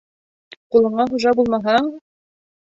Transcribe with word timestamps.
Ҡулыңа 0.75 1.05
хужа 1.11 1.35
булмаһаң... 1.41 1.93